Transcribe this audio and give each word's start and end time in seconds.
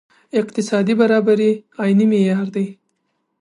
اقتصادي 0.39 0.93
برابري 0.99 1.49
عیني 1.81 2.05
معیار 2.11 2.47
دی. 2.55 2.65